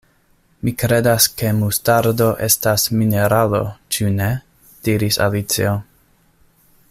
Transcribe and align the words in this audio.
"Mi 0.67 0.71
kredas 0.83 1.27
ke 1.41 1.51
mustardo 1.57 2.29
estas 2.47 2.87
mineralo, 3.01 3.61
ĉu 3.97 4.09
ne?" 4.17 4.29
diris 4.89 5.23
Alicio. 5.27 5.77